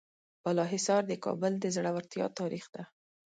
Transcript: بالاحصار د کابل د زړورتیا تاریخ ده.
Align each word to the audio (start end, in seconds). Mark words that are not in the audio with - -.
بالاحصار 0.43 1.01
د 1.07 1.13
کابل 1.25 1.53
د 1.59 1.65
زړورتیا 1.75 2.25
تاریخ 2.39 2.65
ده. 2.73 2.83